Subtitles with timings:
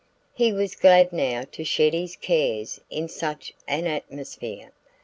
[0.33, 4.71] He was glad now to shed his cares in such an atmosphere.